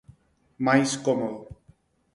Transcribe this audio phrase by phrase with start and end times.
[0.65, 1.41] Máis cómodo.